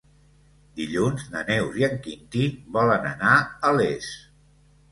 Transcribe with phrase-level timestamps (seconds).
[0.79, 2.47] Dilluns na Neus i en Quintí
[2.81, 3.37] volen anar
[3.71, 4.13] a Les.